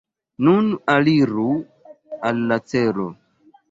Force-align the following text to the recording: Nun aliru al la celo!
Nun 0.47 0.71
aliru 0.95 1.47
al 2.31 2.45
la 2.53 2.63
celo! 2.71 3.11